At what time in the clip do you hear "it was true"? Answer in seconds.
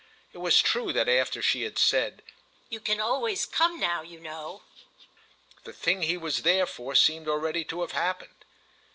0.33-0.91